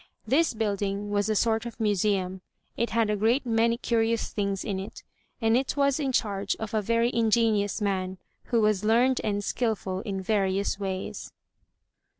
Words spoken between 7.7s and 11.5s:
man, who was learned and skilful in various ways.